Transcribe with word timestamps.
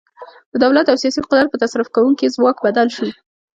د 0.51 0.53
دولت 0.63 0.85
او 0.89 0.97
سیاسي 1.01 1.19
قدرت 1.29 1.47
په 1.51 1.57
تصرف 1.63 1.87
کوونکي 1.95 2.33
ځواک 2.35 2.57
بدل 2.65 2.87
شو. 2.95 3.07